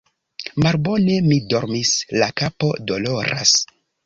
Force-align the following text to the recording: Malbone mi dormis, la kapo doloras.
Malbone 0.63 1.17
mi 1.27 1.37
dormis, 1.51 1.93
la 2.23 2.31
kapo 2.43 2.71
doloras. 2.95 3.55